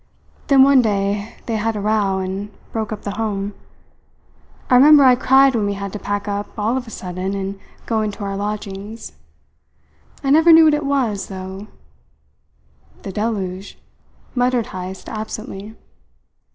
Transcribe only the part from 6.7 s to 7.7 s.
of a sudden and